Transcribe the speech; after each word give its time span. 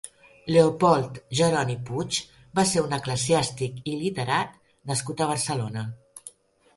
Leopold 0.53 1.17
Jeroni 1.39 1.75
Puig 1.89 2.17
va 2.59 2.63
ser 2.69 2.83
un 2.85 2.95
eclesiàstic 2.97 3.77
i 3.91 3.93
literat 4.05 4.57
nascut 4.93 5.23
a 5.23 5.29
Barcelona. 5.33 5.85